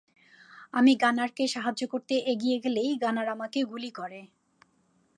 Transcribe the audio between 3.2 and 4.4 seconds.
আমায় গুলি করে।